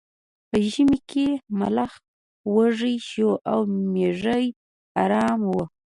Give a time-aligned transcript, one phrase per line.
[0.49, 1.27] په ژمي کې
[1.59, 1.91] ملخ
[2.55, 3.59] وږی شو او
[3.93, 4.45] میږی
[5.01, 5.65] ارامه وه.